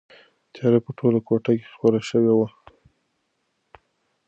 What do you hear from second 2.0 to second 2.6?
شوې وه.